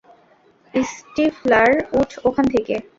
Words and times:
Stifler, 0.73 1.71
উঠ 1.99 2.09
ওখান 2.27 2.45
থেকে। 2.53 2.75